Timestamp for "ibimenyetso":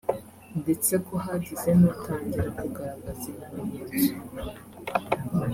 3.31-4.09